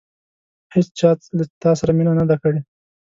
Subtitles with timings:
[0.73, 2.59] هېڅچا له تا سره داسې مینه نه ده کړې.